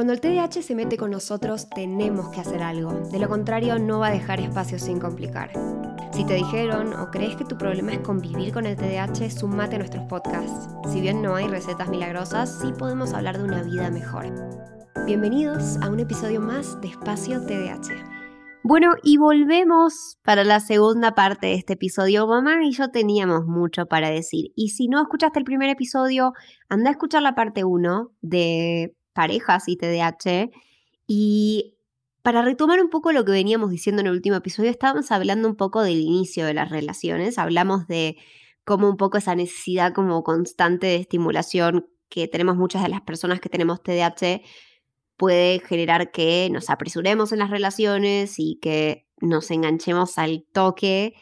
Cuando 0.00 0.14
el 0.14 0.22
TDAH 0.22 0.62
se 0.62 0.74
mete 0.74 0.96
con 0.96 1.10
nosotros, 1.10 1.68
tenemos 1.68 2.30
que 2.30 2.40
hacer 2.40 2.62
algo. 2.62 2.90
De 3.10 3.18
lo 3.18 3.28
contrario, 3.28 3.78
no 3.78 3.98
va 3.98 4.06
a 4.06 4.12
dejar 4.12 4.40
espacio 4.40 4.78
sin 4.78 4.98
complicar. 4.98 5.52
Si 6.14 6.24
te 6.24 6.36
dijeron 6.36 6.94
o 6.94 7.10
crees 7.10 7.36
que 7.36 7.44
tu 7.44 7.58
problema 7.58 7.92
es 7.92 7.98
convivir 7.98 8.50
con 8.54 8.64
el 8.64 8.76
TDAH, 8.76 9.28
sumate 9.28 9.76
a 9.76 9.80
nuestros 9.80 10.06
podcasts. 10.06 10.70
Si 10.90 11.02
bien 11.02 11.20
no 11.20 11.34
hay 11.34 11.48
recetas 11.48 11.90
milagrosas, 11.90 12.60
sí 12.62 12.72
podemos 12.72 13.12
hablar 13.12 13.36
de 13.36 13.44
una 13.44 13.62
vida 13.62 13.90
mejor. 13.90 14.24
Bienvenidos 15.04 15.76
a 15.82 15.90
un 15.90 16.00
episodio 16.00 16.40
más 16.40 16.80
de 16.80 16.88
Espacio 16.88 17.44
TDAH. 17.44 17.92
Bueno, 18.62 18.94
y 19.02 19.18
volvemos 19.18 20.18
para 20.22 20.44
la 20.44 20.60
segunda 20.60 21.14
parte 21.14 21.48
de 21.48 21.54
este 21.56 21.74
episodio. 21.74 22.26
Mamá 22.26 22.64
y 22.64 22.72
yo 22.72 22.90
teníamos 22.90 23.44
mucho 23.44 23.84
para 23.84 24.08
decir. 24.08 24.52
Y 24.56 24.70
si 24.70 24.88
no 24.88 25.02
escuchaste 25.02 25.40
el 25.40 25.44
primer 25.44 25.68
episodio, 25.68 26.32
anda 26.70 26.88
a 26.88 26.92
escuchar 26.92 27.20
la 27.20 27.34
parte 27.34 27.64
1 27.64 28.12
de 28.22 28.94
parejas 29.12 29.68
y 29.68 29.76
TDAH. 29.76 30.50
Y 31.06 31.76
para 32.22 32.42
retomar 32.42 32.80
un 32.80 32.90
poco 32.90 33.12
lo 33.12 33.24
que 33.24 33.32
veníamos 33.32 33.70
diciendo 33.70 34.00
en 34.00 34.06
el 34.06 34.12
último 34.12 34.36
episodio, 34.36 34.70
estábamos 34.70 35.10
hablando 35.10 35.48
un 35.48 35.56
poco 35.56 35.82
del 35.82 36.00
inicio 36.00 36.46
de 36.46 36.54
las 36.54 36.70
relaciones, 36.70 37.38
hablamos 37.38 37.86
de 37.86 38.16
cómo 38.64 38.88
un 38.88 38.96
poco 38.96 39.18
esa 39.18 39.34
necesidad 39.34 39.92
como 39.94 40.22
constante 40.22 40.86
de 40.86 40.96
estimulación 40.96 41.86
que 42.08 42.28
tenemos 42.28 42.56
muchas 42.56 42.82
de 42.82 42.88
las 42.88 43.00
personas 43.00 43.40
que 43.40 43.48
tenemos 43.48 43.82
TDAH 43.82 44.42
puede 45.16 45.60
generar 45.60 46.10
que 46.10 46.48
nos 46.50 46.70
apresuremos 46.70 47.32
en 47.32 47.40
las 47.40 47.50
relaciones 47.50 48.38
y 48.38 48.58
que 48.60 49.06
nos 49.20 49.50
enganchemos 49.50 50.16
al 50.16 50.46
toque. 50.52 51.14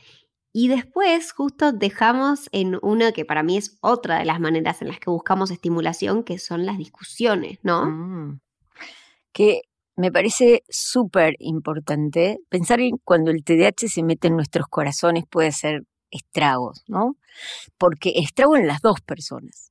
Y 0.60 0.66
después 0.66 1.30
justo 1.30 1.70
dejamos 1.70 2.48
en 2.50 2.80
una 2.82 3.12
que 3.12 3.24
para 3.24 3.44
mí 3.44 3.56
es 3.56 3.78
otra 3.80 4.18
de 4.18 4.24
las 4.24 4.40
maneras 4.40 4.82
en 4.82 4.88
las 4.88 4.98
que 4.98 5.08
buscamos 5.08 5.52
estimulación, 5.52 6.24
que 6.24 6.40
son 6.40 6.66
las 6.66 6.78
discusiones, 6.78 7.60
¿no? 7.62 7.86
Mm. 7.86 8.40
Que 9.30 9.60
me 9.94 10.10
parece 10.10 10.64
súper 10.68 11.36
importante 11.38 12.40
pensar 12.48 12.80
en 12.80 12.96
cuando 13.04 13.30
el 13.30 13.44
TDAH 13.44 13.86
se 13.86 14.02
mete 14.02 14.26
en 14.26 14.34
nuestros 14.34 14.66
corazones 14.66 15.22
puede 15.30 15.52
ser 15.52 15.84
estragos, 16.10 16.82
¿no? 16.88 17.14
Porque 17.78 18.14
estrago 18.16 18.56
en 18.56 18.66
las 18.66 18.80
dos 18.80 19.00
personas. 19.00 19.70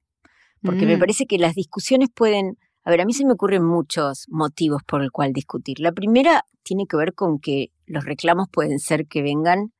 Porque 0.61 0.85
me 0.85 0.95
Mm. 0.95 0.99
parece 0.99 1.25
que 1.25 1.37
las 1.37 1.53
discusiones 1.53 2.07
pueden... 2.15 2.57
A 2.85 2.91
ver, 2.91 3.01
a 3.01 3.05
mí 3.05 3.11
se 3.11 3.25
me 3.25 3.33
ocurren 3.33 3.65
muchos 3.65 4.25
motivos 4.29 4.83
por 4.85 5.03
el 5.03 5.11
cual 5.11 5.33
discutir. 5.33 5.81
La 5.81 5.91
primera 5.91 6.45
tiene 6.63 6.87
que 6.87 6.95
ver 6.95 7.13
con 7.13 7.39
que 7.39 7.73
los 7.87 8.05
reclamos 8.05 8.47
pueden 8.49 8.79
ser 8.79 9.05
que 9.05 9.21
vengan 9.21 9.73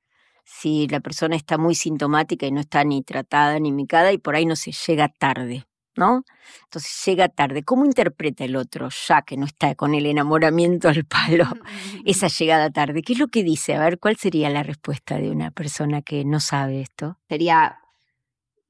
si 0.47 0.87
la 0.87 1.01
persona 1.01 1.35
está 1.35 1.57
muy 1.57 1.75
sintomática 1.75 2.47
y 2.47 2.51
no 2.51 2.61
está 2.61 2.83
ni 2.85 3.03
tratada 3.03 3.59
ni 3.59 3.73
micada 3.73 4.13
y 4.13 4.17
por 4.17 4.35
ahí 4.35 4.45
no 4.45 4.55
se 4.55 4.71
llega 4.71 5.09
tarde, 5.09 5.67
¿no? 5.97 6.23
Entonces 6.63 7.03
llega 7.05 7.27
tarde. 7.27 7.63
¿Cómo 7.63 7.85
interpreta 7.85 8.45
el 8.45 8.55
otro, 8.55 8.87
ya 9.07 9.23
que 9.23 9.35
no 9.35 9.45
está 9.45 9.75
con 9.75 9.93
el 9.93 10.05
enamoramiento 10.05 10.87
al 10.87 11.03
palo, 11.03 11.45
esa 12.05 12.27
llegada 12.27 12.69
tarde? 12.69 13.01
¿Qué 13.01 13.13
es 13.13 13.19
lo 13.19 13.27
que 13.27 13.43
dice? 13.43 13.75
A 13.75 13.81
ver, 13.81 13.99
¿cuál 13.99 14.15
sería 14.15 14.49
la 14.49 14.63
respuesta 14.63 15.17
de 15.17 15.29
una 15.29 15.51
persona 15.51 16.01
que 16.01 16.23
no 16.23 16.39
sabe 16.39 16.79
esto? 16.79 17.17
Sería, 17.27 17.79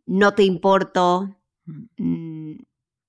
no 0.07 0.33
te 0.33 0.43
importo, 0.43 1.37
mm, 1.65 2.53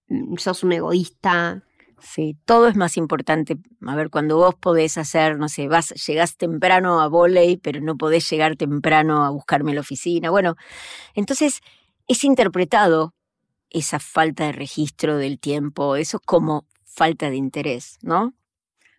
mm, 0.09 0.37
sos 0.37 0.63
un 0.63 0.73
egoísta. 0.73 1.65
Sí, 2.01 2.37
todo 2.45 2.69
es 2.69 2.77
más 2.77 2.97
importante. 2.97 3.57
A 3.87 3.97
ver, 3.97 4.11
cuando 4.11 4.37
vos 4.37 4.55
podés 4.55 4.99
hacer, 4.99 5.39
no 5.39 5.49
sé, 5.49 5.69
vas, 5.69 5.91
llegás 6.07 6.37
temprano 6.37 7.01
a 7.01 7.09
volei, 7.09 7.57
pero 7.57 7.81
no 7.81 7.97
podés 7.97 8.29
llegar 8.31 8.57
temprano 8.57 9.25
a 9.25 9.31
buscarme 9.31 9.75
la 9.75 9.81
oficina. 9.81 10.31
Bueno, 10.31 10.57
entonces 11.15 11.61
es 12.07 12.25
interpretado 12.25 13.15
esa 13.71 13.99
falta 13.99 14.47
de 14.47 14.53
registro 14.53 15.17
del 15.17 15.39
tiempo, 15.39 15.97
eso 15.97 16.19
es 16.19 16.23
como 16.25 16.67
falta 16.85 17.31
de 17.31 17.37
interés, 17.37 17.99
¿no? 18.03 18.35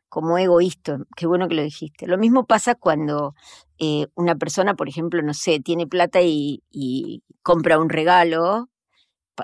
Como 0.10 0.38
egoísta, 0.38 1.00
qué 1.16 1.28
bueno 1.28 1.48
que 1.48 1.56
lo 1.56 1.64
dijiste. 1.64 2.08
Lo 2.08 2.18
mismo 2.18 2.46
pasa 2.46 2.76
cuando 2.76 3.36
eh, 3.78 4.08
una 4.16 4.36
persona, 4.36 4.76
por 4.76 4.90
ejemplo, 4.90 5.22
no 5.22 5.34
sé, 5.34 5.60
tiene 5.60 5.88
plata 5.88 6.22
y, 6.22 6.64
compra 7.44 7.80
un 7.80 7.90
regalo, 7.90 8.70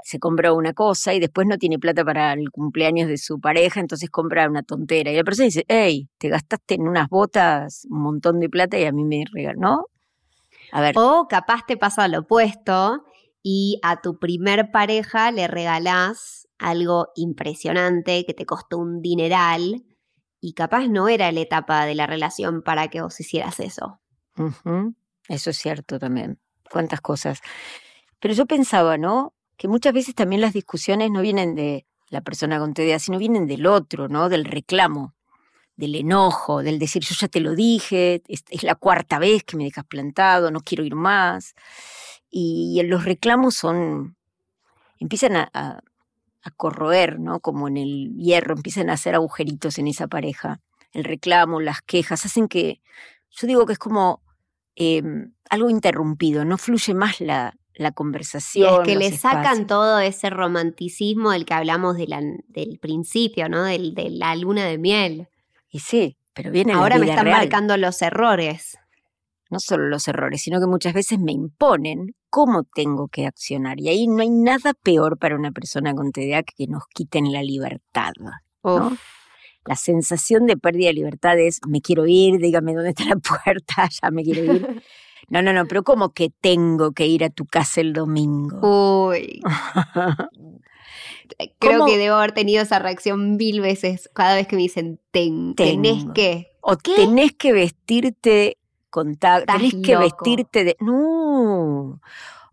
se 0.04 0.20
compra 0.20 0.54
una 0.54 0.74
cosa 0.74 1.14
y 1.14 1.20
después 1.20 1.48
no 1.48 1.58
tiene 1.58 1.80
plata 1.80 2.04
para 2.04 2.34
el 2.34 2.50
cumpleaños 2.52 3.08
de 3.08 3.18
su 3.18 3.40
pareja, 3.40 3.80
entonces 3.80 4.10
compra 4.10 4.50
una 4.50 4.64
tontera. 4.64 5.12
Y 5.12 5.16
la 5.16 5.24
persona 5.24 5.46
dice, 5.46 5.66
hey, 5.68 6.10
te 6.18 6.30
gastaste 6.30 6.76
en 6.76 6.88
unas 6.88 7.10
botas 7.10 7.86
un 7.90 8.02
montón 8.02 8.40
de 8.40 8.50
plata 8.50 8.78
y 8.78 8.86
a 8.86 8.92
mí 8.92 9.04
me 9.04 9.24
regaló, 9.32 9.60
¿no? 9.60 9.86
A 10.72 10.82
ver, 10.82 10.96
O 10.98 11.28
capaz 11.28 11.66
te 11.68 11.78
pasa 11.78 12.08
lo 12.08 12.20
opuesto 12.20 13.06
y 13.44 13.80
a 13.84 14.02
tu 14.02 14.18
primer 14.18 14.72
pareja 14.72 15.32
le 15.32 15.48
regalás 15.48 16.48
algo 16.58 17.10
impresionante 17.16 18.26
que 18.26 18.34
te 18.34 18.46
costó 18.46 18.80
un 18.80 19.02
dineral 19.02 19.86
y 20.42 20.54
capaz 20.54 20.88
no 20.88 21.08
era 21.08 21.32
la 21.32 21.42
etapa 21.42 21.86
de 21.86 21.96
la 21.96 22.08
relación 22.08 22.64
para 22.64 22.88
que 22.88 23.02
vos 23.02 23.20
hicieras 23.20 23.60
eso. 23.60 24.00
Eso 25.28 25.50
es 25.52 25.58
cierto 25.58 26.00
también. 26.00 26.40
Cuántas 26.72 27.02
cosas. 27.02 27.42
Pero 28.20 28.34
yo 28.34 28.48
pensaba, 28.48 28.98
¿no? 28.98 29.34
Que 29.58 29.68
muchas 29.68 29.94
veces 29.94 30.16
también 30.16 30.42
las 30.42 30.54
discusiones 30.54 31.12
no 31.12 31.22
vienen 31.22 31.56
de 31.56 31.86
la 32.10 32.22
persona 32.22 32.60
con 32.60 32.74
TDA, 32.74 33.00
sino 33.00 33.18
vienen 33.18 33.48
del 33.48 33.66
otro, 33.66 34.08
¿no? 34.08 34.30
Del 34.30 34.46
reclamo, 34.46 35.14
del 35.76 35.96
enojo, 35.96 36.64
del 36.64 36.80
decir, 36.80 37.04
yo 37.04 37.16
ya 37.20 37.28
te 37.28 37.40
lo 37.40 37.56
dije, 37.56 38.22
es, 38.28 38.64
la 38.64 38.76
cuarta 38.76 39.20
vez 39.20 39.44
que 39.44 39.58
me 39.58 39.66
dejas 39.66 39.86
plantado, 39.86 40.52
no 40.52 40.62
quiero 40.62 40.84
ir 40.84 40.96
más. 40.96 41.56
Y, 42.30 42.82
los 42.84 43.06
reclamos 43.06 43.56
son, 43.56 44.18
empiezan 45.00 45.36
a, 45.36 45.82
corroer, 46.58 47.20
¿no? 47.20 47.40
Como 47.40 47.68
en 47.68 47.78
el 47.78 48.14
hierro, 48.18 48.54
empiezan 48.56 48.92
a 48.92 48.94
hacer 48.94 49.16
agujeritos 49.16 49.80
en 49.80 49.88
esa 49.88 50.08
pareja. 50.08 50.62
El 50.94 51.04
reclamo, 51.04 51.60
las 51.60 51.82
quejas, 51.82 52.24
hacen 52.26 52.48
que, 52.48 52.82
yo 53.32 53.48
digo 53.48 53.66
que 53.66 53.74
es 53.74 53.80
como 53.80 54.22
eh, 54.76 55.02
algo 55.50 55.72
interrumpido, 55.72 56.46
no 56.46 56.60
fluye 56.60 56.94
más 56.94 57.20
la, 57.20 57.58
la 57.78 57.90
Y 57.90 57.94
conversación. 57.94 58.81
es 58.81 58.88
que 58.88 58.96
le 58.96 59.12
sacan 59.12 59.68
todo 59.68 60.00
ese 60.00 60.30
romanticismo 60.30 61.31
del 61.31 61.46
que 61.46 61.53
hablamos 61.53 61.97
de 61.97 62.08
la- 62.08 62.22
del 62.47 62.80
principio, 62.80 63.50
¿no? 63.50 63.63
Del, 63.63 63.94
de 63.96 64.09
la 64.09 64.36
luna 64.36 64.66
de 64.66 64.78
miel. 64.78 65.28
Y 65.69 65.80
sí, 65.80 66.18
pero 66.34 66.52
viene 66.52 66.74
la 66.74 66.80
Ahora 66.80 66.97
me 66.97 67.09
están 67.09 67.25
real. 67.25 67.38
marcando 67.40 67.75
los 67.78 68.02
errores. 68.02 68.78
no 69.52 69.59
solo 69.59 69.88
los 69.88 70.08
errores, 70.08 70.41
sino 70.41 70.59
que 70.59 70.66
muchas 70.66 70.94
veces 70.94 71.19
me 71.19 71.31
imponen 71.31 72.16
cómo 72.31 72.64
tengo 72.64 73.08
que 73.08 73.28
accionar. 73.28 73.80
Y 73.80 73.90
ahí 73.90 74.08
no 74.08 74.22
hay 74.24 74.30
nada 74.31 74.74
peor 74.74 75.18
para 75.19 75.35
una 75.35 75.52
persona 75.52 75.94
con 75.94 76.12
TDA 76.12 76.41
que 76.44 76.66
nos 76.68 76.84
quiten 76.94 77.31
la 77.31 77.44
libertad. 77.44 78.12
¿no? 78.19 78.97
La 79.66 79.75
sensación 79.75 80.47
de 80.47 80.58
pérdida 80.58 80.88
de 80.88 80.94
libertad 80.94 81.38
es, 81.40 81.59
me 81.68 81.80
quiero 81.81 82.06
ir, 82.08 82.40
dígame 82.40 82.74
dónde 82.74 82.90
está 82.90 83.06
la 83.06 83.16
puerta, 83.18 83.88
ya 84.02 84.09
me 84.12 84.24
quiero 84.24 84.44
ir. 84.56 84.84
No, 85.30 85.41
no, 85.41 85.53
no, 85.53 85.66
pero 85.66 85.84
¿cómo 85.84 86.13
que 86.13 86.30
tengo 86.41 86.91
que 86.94 87.08
ir 87.08 87.24
a 87.24 87.30
tu 87.30 87.46
casa 87.46 87.81
el 87.81 87.94
domingo? 87.94 89.08
Uy, 89.09 89.41
creo 91.59 91.80
¿Cómo? 91.80 91.86
que 91.86 91.97
debo 91.97 92.16
haber 92.16 92.34
tenido 92.34 92.62
esa 92.63 92.80
reacción 92.80 93.38
mil 93.38 93.62
veces 93.62 94.09
cada 94.14 94.35
vez 94.35 94.47
que 94.47 94.56
me 94.56 94.62
dicen 94.64 95.00
ten, 95.12 95.56
tenés 95.56 96.06
que. 96.14 96.52
O 96.62 96.78
¿Qué? 96.78 96.96
tenés 96.96 97.34
que 97.34 97.53
vestirte 97.53 98.58
con 98.90 99.16
ta- 99.16 99.40
Estás 99.40 99.58
tenés 99.58 99.75
que 99.84 99.97
vestirte 99.97 100.64
de. 100.64 100.78
No. 100.80 102.02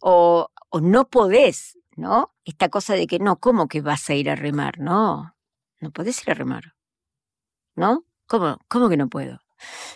O, 0.00 0.48
o 0.70 0.80
no 0.80 1.08
podés, 1.08 1.78
¿no? 1.96 2.32
Esta 2.44 2.68
cosa 2.68 2.94
de 2.94 3.06
que 3.06 3.18
no, 3.18 3.36
¿cómo 3.36 3.68
que 3.68 3.80
vas 3.80 4.08
a 4.10 4.14
ir 4.14 4.28
a 4.30 4.34
remar? 4.34 4.78
No, 4.78 5.34
no 5.80 5.90
podés 5.92 6.22
ir 6.22 6.30
a 6.30 6.34
remar. 6.34 6.74
¿No? 7.76 8.04
¿Cómo, 8.26 8.58
cómo 8.68 8.88
que 8.88 8.96
no 8.96 9.08
puedo? 9.08 9.40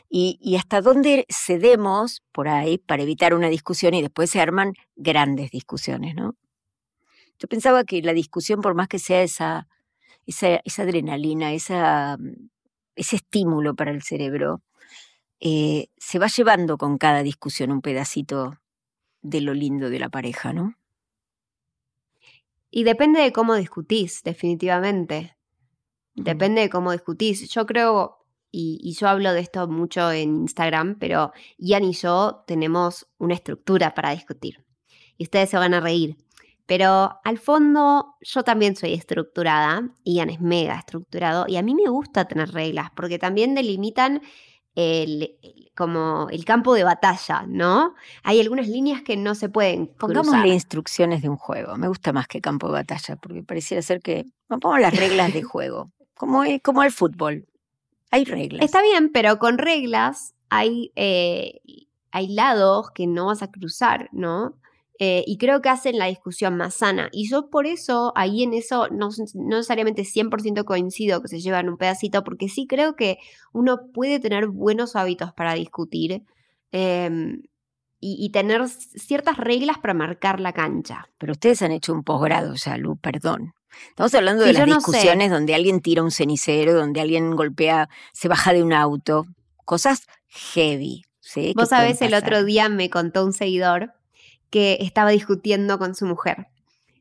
Y, 0.09 0.38
y 0.41 0.56
hasta 0.56 0.81
dónde 0.81 1.27
cedemos 1.28 2.22
por 2.32 2.49
ahí 2.49 2.78
para 2.78 3.03
evitar 3.03 3.34
una 3.34 3.49
discusión 3.49 3.94
y 3.94 4.03
después 4.03 4.31
se 4.31 4.41
arman 4.41 4.75
grandes 4.97 5.50
discusiones, 5.50 6.15
¿no? 6.15 6.37
Yo 7.38 7.49
pensaba 7.49 7.84
que 7.84 8.00
la 8.03 8.15
discusión, 8.15 8.60
por 8.60 8.75
más 8.75 8.88
que 8.88 8.99
sea 8.99 9.22
esa, 9.22 9.69
esa, 10.27 10.60
esa 10.65 10.82
adrenalina, 10.82 11.53
esa, 11.53 12.16
mm, 12.18 12.48
ese 12.97 13.16
estímulo 13.16 13.74
para 13.74 13.91
el 13.91 14.03
cerebro, 14.03 14.63
eh, 15.41 15.89
se 15.98 16.18
va 16.18 16.28
llevando 16.28 16.78
con 16.78 16.98
cada 16.98 17.22
discusión 17.22 17.71
un 17.72 17.83
pedacito 17.83 18.59
de 19.22 19.41
lo 19.42 19.54
lindo 19.54 19.91
de 19.91 19.98
la 19.98 20.09
pareja, 20.09 20.53
¿no? 20.53 20.74
Y 22.71 22.84
depende 22.84 23.21
de 23.21 23.33
cómo 23.33 23.54
discutís, 23.54 24.22
definitivamente. 24.22 25.36
Depende 26.15 26.63
de 26.63 26.71
cómo 26.71 26.92
discutís. 26.92 27.48
Yo 27.51 27.66
creo, 27.66 28.26
y, 28.56 28.78
y 28.82 28.94
yo 28.94 29.08
hablo 29.08 29.32
de 29.32 29.41
esto 29.41 29.68
mucho 29.68 30.10
en 30.10 30.36
Instagram, 30.42 30.97
pero 30.98 31.32
Ian 31.58 31.84
y 31.84 31.92
yo 31.92 32.44
tenemos 32.47 33.06
una 33.18 33.34
estructura 33.34 33.94
para 33.94 34.12
discutir. 34.12 34.64
Y 35.18 35.24
ustedes 35.24 35.50
se 35.50 35.56
van 35.58 35.74
a 35.74 35.80
reír. 35.80 36.16
Pero 36.66 37.20
al 37.22 37.38
fondo 37.38 38.16
yo 38.20 38.42
también 38.42 38.74
soy 38.74 38.92
estructurada, 38.94 39.88
Ian 40.04 40.30
es 40.30 40.41
mega 40.41 40.76
estructurado, 40.78 41.44
y 41.48 41.56
a 41.56 41.62
mí 41.62 41.74
me 41.74 41.88
gusta 41.88 42.24
tener 42.26 42.50
reglas, 42.50 42.91
porque 42.97 43.18
también 43.18 43.54
delimitan 43.54 44.20
el, 44.74 45.36
el- 45.42 45.70
como 45.76 46.28
el 46.30 46.44
campo 46.44 46.74
de 46.74 46.84
batalla, 46.84 47.44
¿no? 47.47 47.94
Hay 48.22 48.41
algunas 48.41 48.66
líneas 48.68 49.03
que 49.03 49.16
no 49.16 49.34
se 49.34 49.48
pueden. 49.50 49.88
Pongámosle 49.88 50.48
instrucciones 50.54 51.20
de 51.22 51.28
un 51.28 51.36
juego. 51.36 51.76
Me 51.76 51.86
gusta 51.88 52.12
más 52.14 52.26
que 52.26 52.41
campo 52.41 52.66
de 52.68 52.72
batalla, 52.72 53.16
porque 53.16 53.42
pareciera 53.42 53.82
ser 53.82 54.00
que. 54.00 54.24
Pongamos 54.48 54.80
las 54.80 54.97
reglas 54.97 55.32
de 55.34 55.42
juego. 55.42 55.91
como, 56.14 56.42
como 56.62 56.82
el 56.82 56.91
fútbol. 56.92 57.47
Hay 58.16 58.24
reglas. 58.24 58.65
Está 58.65 58.80
bien, 58.80 59.10
pero 59.13 59.39
con 59.39 59.59
reglas 59.59 60.34
hay, 60.48 60.91
eh, 60.97 61.60
hay 62.10 62.28
lados 62.28 62.91
que 62.95 63.07
no 63.07 63.27
vas 63.27 63.42
a 63.42 63.51
cruzar, 63.51 64.09
¿no? 64.10 64.54
Eh, 64.98 65.22
y 65.27 65.36
creo 65.36 65.60
que 65.60 65.68
hacen 65.68 65.98
la 65.98 66.07
discusión 66.07 66.57
más 66.57 66.77
sana. 66.77 67.10
Y 67.13 67.28
yo 67.28 67.51
por 67.51 67.66
eso, 67.66 68.15
ahí 68.16 68.42
en 68.42 68.54
eso, 68.54 68.89
no, 68.89 69.10
no 69.34 69.57
necesariamente 69.57 70.04
100% 70.04 70.65
coincido 70.65 71.21
que 71.21 71.28
se 71.28 71.41
llevan 71.41 71.68
un 71.68 71.77
pedacito, 71.77 72.24
porque 72.24 72.48
sí 72.48 72.66
creo 72.66 72.97
que 72.97 73.18
uno 73.53 73.92
puede 73.92 74.18
tener 74.18 74.47
buenos 74.47 74.97
hábitos 74.97 75.34
para 75.34 75.53
discutir 75.53 76.22
em, 76.72 77.42
y, 78.01 78.30
tener 78.30 78.66
ciertas 78.68 79.36
reglas 79.36 79.77
para 79.77 79.92
marcar 79.92 80.41
la 80.41 80.54
cancha. 80.54 81.10
Pero 81.18 81.33
ustedes 81.33 81.60
han 81.60 81.72
hecho 81.72 81.92
un 81.92 82.03
posgrado, 82.03 82.54
ya, 82.54 82.78
Lu, 82.78 82.97
perdón. 82.97 83.53
Estamos 83.89 84.15
hablando 84.15 84.45
de 84.45 84.53
las 84.53 84.67
discusiones 84.67 85.31
donde 85.31 85.55
alguien 85.55 85.81
tira 85.81 86.03
un 86.03 86.11
cenicero, 86.11 86.75
donde 86.75 87.01
alguien 87.01 87.34
golpea, 87.34 87.89
se 88.13 88.28
baja 88.28 88.53
de 88.53 88.63
un 88.63 88.73
auto, 88.73 89.27
cosas 89.65 90.07
heavy. 90.28 91.05
¿sí? 91.21 91.53
Vos 91.57 91.71
sabés, 91.71 92.03
el 92.03 92.15
otro 92.15 92.45
día 92.45 92.69
me 92.69 92.91
contó 92.91 93.25
un 93.25 93.33
seguidor 93.33 93.93
que 94.51 94.78
estaba 94.81 95.11
discutiendo 95.11 95.78
con 95.78 95.95
su 95.95 96.07
mujer 96.07 96.47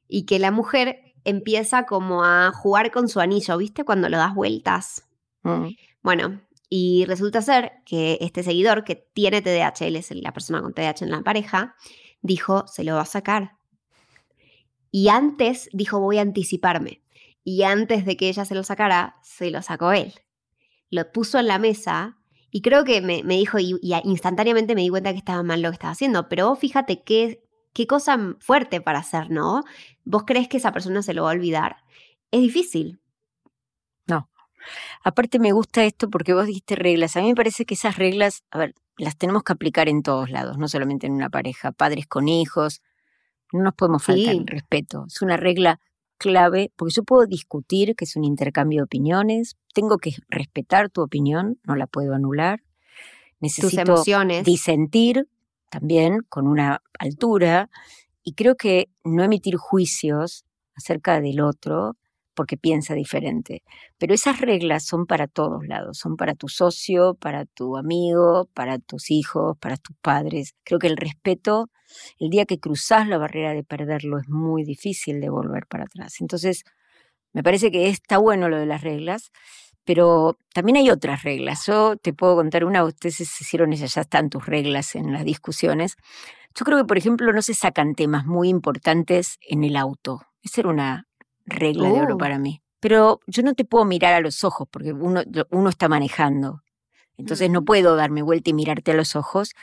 y 0.07 0.25
que 0.25 0.39
la 0.39 0.51
mujer 0.51 1.13
empieza 1.23 1.85
como 1.85 2.23
a 2.23 2.51
jugar 2.51 2.91
con 2.91 3.09
su 3.09 3.19
anillo, 3.19 3.57
¿viste? 3.57 3.83
Cuando 3.83 4.09
lo 4.09 4.17
das 4.17 4.33
vueltas. 4.33 5.03
Mm. 5.43 5.69
Bueno, 6.01 6.41
y 6.69 7.05
resulta 7.05 7.41
ser 7.41 7.71
que 7.85 8.17
este 8.21 8.43
seguidor 8.43 8.83
que 8.83 8.95
tiene 8.95 9.41
TDAH, 9.41 9.87
él 9.87 9.95
es 9.95 10.11
la 10.11 10.33
persona 10.33 10.61
con 10.61 10.73
TDAH 10.73 11.03
en 11.03 11.11
la 11.11 11.21
pareja, 11.21 11.75
dijo, 12.21 12.67
se 12.67 12.83
lo 12.83 12.95
va 12.95 13.01
a 13.01 13.05
sacar. 13.05 13.53
Y 14.97 15.09
antes 15.09 15.67
dijo, 15.73 15.99
voy 15.99 16.19
a 16.19 16.21
anticiparme. 16.21 17.01
Y 17.43 17.63
antes 17.63 18.05
de 18.05 18.15
que 18.15 18.29
ella 18.29 18.45
se 18.45 18.55
lo 18.55 18.63
sacara, 18.63 19.17
se 19.23 19.51
lo 19.51 19.61
sacó 19.61 19.91
él. 19.91 20.13
Lo 20.89 21.11
puso 21.11 21.37
en 21.37 21.47
la 21.47 21.59
mesa 21.59 22.17
y 22.49 22.61
creo 22.61 22.85
que 22.85 23.01
me, 23.01 23.21
dijo, 23.21 23.59
y, 23.59 23.77
instantáneamente 24.05 24.73
me 24.73 24.83
di 24.83 24.87
cuenta 24.87 25.11
que 25.11 25.17
estaba 25.17 25.43
mal 25.43 25.61
lo 25.61 25.69
que 25.69 25.73
estaba 25.73 25.91
haciendo, 25.91 26.29
pero 26.29 26.55
fíjate 26.55 27.03
qué, 27.03 27.43
qué 27.73 27.87
cosa 27.87 28.37
fuerte 28.39 28.79
para 28.79 28.99
hacer, 28.99 29.31
¿no? 29.31 29.65
¿Vos 30.05 30.23
crees 30.25 30.47
que 30.47 30.55
esa 30.55 30.71
persona 30.71 31.01
se 31.01 31.13
lo 31.13 31.23
va 31.23 31.31
a 31.31 31.33
olvidar? 31.33 31.75
Es 32.31 32.39
difícil. 32.39 33.01
No. 34.07 34.29
Aparte 35.03 35.39
me 35.39 35.51
gusta 35.51 35.83
esto 35.83 36.09
porque 36.09 36.33
vos 36.33 36.45
dijiste 36.45 36.77
reglas. 36.77 37.17
A 37.17 37.19
mí 37.19 37.27
me 37.27 37.35
parece 37.35 37.65
que 37.65 37.73
esas 37.73 37.97
reglas, 37.97 38.45
a 38.49 38.59
ver, 38.59 38.75
las 38.97 39.17
tenemos 39.17 39.43
que 39.43 39.51
aplicar 39.51 39.89
en 39.89 40.03
todos 40.03 40.29
lados, 40.29 40.57
no 40.57 40.69
solamente 40.69 41.05
en 41.05 41.11
una 41.11 41.29
pareja, 41.29 41.73
padres 41.73 42.07
con 42.07 42.29
hijos. 42.29 42.81
No 43.55 43.63
nos 43.63 43.73
podemos 43.73 44.03
faltar 44.03 44.35
el 44.35 44.47
respeto. 44.47 45.05
Es 45.07 45.21
una 45.21 45.37
regla 45.37 45.79
clave, 46.17 46.71
porque 46.75 46.93
yo 46.93 47.03
puedo 47.03 47.25
discutir, 47.25 47.95
que 47.95 48.05
es 48.05 48.15
un 48.15 48.23
intercambio 48.23 48.79
de 48.79 48.83
opiniones, 48.83 49.55
tengo 49.73 49.97
que 49.97 50.15
respetar 50.29 50.89
tu 50.89 51.01
opinión, 51.01 51.59
no 51.63 51.75
la 51.75 51.87
puedo 51.87 52.13
anular. 52.13 52.61
Necesito 53.39 54.03
disentir 54.43 55.27
también 55.69 56.19
con 56.29 56.47
una 56.47 56.81
altura 56.99 57.69
y 58.23 58.33
creo 58.33 58.55
que 58.55 58.89
no 59.03 59.23
emitir 59.23 59.55
juicios 59.57 60.45
acerca 60.75 61.21
del 61.21 61.41
otro 61.41 61.95
porque 62.35 62.57
piensa 62.57 62.93
diferente. 62.93 63.63
Pero 63.97 64.13
esas 64.13 64.41
reglas 64.41 64.85
son 64.85 65.05
para 65.05 65.27
todos 65.27 65.65
lados, 65.67 65.97
son 65.97 66.17
para 66.17 66.35
tu 66.35 66.47
socio, 66.47 67.15
para 67.15 67.45
tu 67.45 67.77
amigo, 67.77 68.49
para 68.53 68.79
tus 68.79 69.11
hijos, 69.11 69.57
para 69.59 69.77
tus 69.77 69.95
padres. 70.01 70.55
Creo 70.63 70.79
que 70.79 70.87
el 70.87 70.97
respeto, 70.97 71.69
el 72.19 72.29
día 72.29 72.45
que 72.45 72.59
cruzas 72.59 73.07
la 73.07 73.17
barrera 73.17 73.53
de 73.53 73.63
perderlo, 73.63 74.19
es 74.19 74.27
muy 74.29 74.63
difícil 74.63 75.21
de 75.21 75.29
volver 75.29 75.65
para 75.67 75.85
atrás. 75.85 76.15
Entonces, 76.19 76.63
me 77.33 77.43
parece 77.43 77.71
que 77.71 77.89
está 77.89 78.17
bueno 78.17 78.49
lo 78.49 78.57
de 78.57 78.65
las 78.65 78.81
reglas, 78.81 79.31
pero 79.85 80.37
también 80.53 80.77
hay 80.77 80.89
otras 80.89 81.23
reglas. 81.23 81.65
Yo 81.67 81.95
te 81.97 82.13
puedo 82.13 82.35
contar 82.35 82.65
una, 82.65 82.83
ustedes 82.83 83.19
hicieron 83.21 83.73
esas, 83.73 83.93
ya 83.95 84.01
están 84.01 84.29
tus 84.29 84.45
reglas 84.45 84.95
en 84.95 85.13
las 85.13 85.23
discusiones. 85.25 85.95
Yo 86.57 86.65
creo 86.65 86.77
que, 86.77 86.85
por 86.85 86.97
ejemplo, 86.97 87.33
no 87.33 87.41
se 87.41 87.53
sacan 87.53 87.95
temas 87.95 88.25
muy 88.25 88.49
importantes 88.49 89.37
en 89.41 89.63
el 89.63 89.75
auto. 89.75 90.21
Esa 90.41 90.61
era 90.61 90.69
una 90.69 91.07
regla 91.45 91.89
de 91.89 92.01
oro 92.01 92.15
oh. 92.15 92.17
para 92.17 92.39
mí. 92.39 92.61
Pero 92.79 93.19
yo 93.27 93.43
no 93.43 93.53
te 93.53 93.65
puedo 93.65 93.85
mirar 93.85 94.13
a 94.13 94.19
los 94.19 94.43
ojos 94.43 94.67
porque 94.69 94.93
uno, 94.93 95.23
uno 95.49 95.69
está 95.69 95.87
manejando. 95.87 96.61
Entonces 97.17 97.49
no 97.49 97.63
puedo 97.63 97.95
darme 97.95 98.21
vuelta 98.21 98.49
y 98.49 98.53
mirarte 98.53 98.91
a 98.91 98.95
los 98.95 99.15
ojos. 99.15 99.53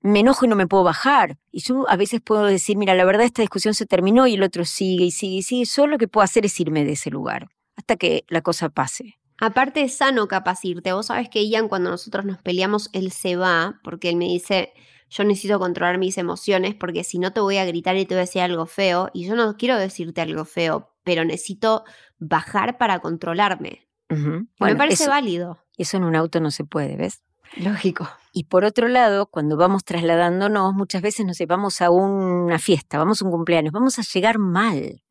Me 0.00 0.20
enojo 0.20 0.46
y 0.46 0.48
no 0.48 0.56
me 0.56 0.66
puedo 0.66 0.84
bajar. 0.84 1.38
Y 1.50 1.60
yo 1.60 1.88
a 1.88 1.96
veces 1.96 2.20
puedo 2.20 2.44
decir, 2.44 2.76
mira, 2.76 2.94
la 2.94 3.04
verdad 3.04 3.26
esta 3.26 3.42
discusión 3.42 3.74
se 3.74 3.86
terminó 3.86 4.26
y 4.26 4.34
el 4.34 4.42
otro 4.42 4.64
sigue 4.64 5.04
y 5.04 5.10
sigue 5.10 5.36
y 5.36 5.42
sigue. 5.42 5.66
Solo 5.66 5.92
lo 5.92 5.98
que 5.98 6.08
puedo 6.08 6.24
hacer 6.24 6.46
es 6.46 6.58
irme 6.60 6.84
de 6.84 6.92
ese 6.92 7.10
lugar 7.10 7.48
hasta 7.76 7.96
que 7.96 8.24
la 8.28 8.42
cosa 8.42 8.68
pase. 8.68 9.18
Aparte 9.38 9.82
es 9.82 9.96
sano 9.96 10.28
capacirte. 10.28 10.92
Vos 10.92 11.06
sabés 11.06 11.28
que 11.28 11.48
Ian 11.48 11.68
cuando 11.68 11.90
nosotros 11.90 12.24
nos 12.24 12.38
peleamos, 12.38 12.90
él 12.92 13.10
se 13.10 13.36
va 13.36 13.80
porque 13.82 14.08
él 14.08 14.16
me 14.16 14.26
dice, 14.26 14.72
yo 15.12 15.24
necesito 15.24 15.58
controlar 15.58 15.98
mis 15.98 16.16
emociones 16.16 16.74
porque 16.74 17.04
si 17.04 17.18
no 17.18 17.32
te 17.32 17.40
voy 17.40 17.58
a 17.58 17.66
gritar 17.66 17.96
y 17.96 18.06
te 18.06 18.14
voy 18.14 18.20
a 18.20 18.22
decir 18.22 18.40
algo 18.40 18.64
feo 18.64 19.10
y 19.12 19.26
yo 19.26 19.36
no 19.36 19.56
quiero 19.58 19.76
decirte 19.76 20.22
algo 20.22 20.46
feo, 20.46 20.94
pero 21.04 21.22
necesito 21.24 21.84
bajar 22.18 22.78
para 22.78 23.00
controlarme. 23.00 23.86
me 24.08 24.76
parece 24.76 25.06
válido. 25.08 25.58
Eso 25.76 25.98
en 25.98 26.04
un 26.04 26.16
auto 26.16 26.40
no 26.40 26.50
se 26.50 26.64
puede, 26.64 26.96
¿ves? 26.96 27.22
Lógico. 27.56 28.08
Y 28.32 28.44
por 28.44 28.64
otro 28.64 28.88
lado, 28.88 29.26
cuando 29.26 29.58
vamos 29.58 29.84
trasladándonos, 29.84 30.72
muchas 30.72 31.02
veces 31.02 31.26
nos 31.26 31.38
vamos 31.46 31.82
a 31.82 31.90
una 31.90 32.58
fiesta, 32.58 32.96
vamos 32.96 33.20
a 33.20 33.26
un 33.26 33.32
cumpleaños, 33.32 33.72
vamos 33.72 33.98
a 33.98 34.02
llegar 34.02 34.38
mal. 34.38 35.02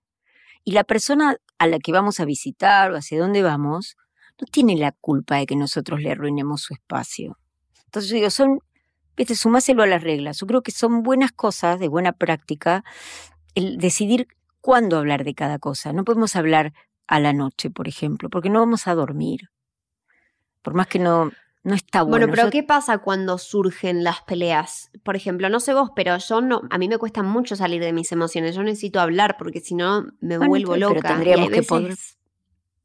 Y 0.63 0.71
la 0.71 0.83
persona 0.83 1.37
a 1.59 1.67
la 1.67 1.77
que 1.77 1.91
vamos 1.91 2.19
a 2.19 2.25
visitar 2.25 2.91
o 2.91 2.97
hacia 2.97 3.19
dónde 3.19 3.43
vamos, 3.43 3.97
no 4.39 4.47
tiene 4.51 4.75
la 4.77 4.93
culpa 4.93 5.35
de 5.35 5.45
que 5.45 5.55
nosotros 5.55 6.01
le 6.01 6.11
arruinemos 6.11 6.61
su 6.61 6.73
espacio. 6.73 7.37
Entonces 7.85 8.09
yo 8.09 8.15
digo, 8.15 8.29
son 8.31 8.59
Viste, 9.21 9.35
sumáselo 9.35 9.83
a 9.83 9.85
las 9.85 10.01
reglas. 10.01 10.39
Yo 10.39 10.47
creo 10.47 10.63
que 10.63 10.71
son 10.71 11.03
buenas 11.03 11.31
cosas, 11.31 11.79
de 11.79 11.87
buena 11.87 12.11
práctica, 12.11 12.83
el 13.53 13.77
decidir 13.77 14.27
cuándo 14.61 14.97
hablar 14.97 15.23
de 15.23 15.35
cada 15.35 15.59
cosa. 15.59 15.93
No 15.93 16.03
podemos 16.03 16.35
hablar 16.35 16.73
a 17.05 17.19
la 17.19 17.31
noche, 17.31 17.69
por 17.69 17.87
ejemplo, 17.87 18.31
porque 18.31 18.49
no 18.49 18.61
vamos 18.61 18.87
a 18.87 18.95
dormir. 18.95 19.51
Por 20.63 20.73
más 20.73 20.87
que 20.87 20.97
no, 20.97 21.31
no 21.61 21.75
está 21.75 22.01
bueno. 22.01 22.25
Bueno, 22.25 22.33
pero 22.33 22.49
¿qué 22.49 22.63
pasa 22.63 22.97
cuando 22.97 23.37
surgen 23.37 24.03
las 24.03 24.23
peleas? 24.23 24.89
Por 25.03 25.15
ejemplo, 25.15 25.49
no 25.49 25.59
sé 25.59 25.75
vos, 25.75 25.91
pero 25.95 26.17
yo 26.17 26.41
no, 26.41 26.63
a 26.71 26.79
mí 26.79 26.87
me 26.87 26.97
cuesta 26.97 27.21
mucho 27.21 27.55
salir 27.55 27.83
de 27.83 27.93
mis 27.93 28.11
emociones. 28.11 28.55
Yo 28.55 28.63
necesito 28.63 28.99
hablar 28.99 29.35
porque 29.37 29.59
si 29.59 29.75
no 29.75 30.07
me 30.19 30.39
vuelvo 30.39 30.77
loca. 30.77 30.95
Pero 30.95 31.13
tendríamos 31.13 31.51
que 31.51 31.61
poder, 31.61 31.95